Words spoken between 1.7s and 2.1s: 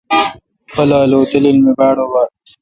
باڑ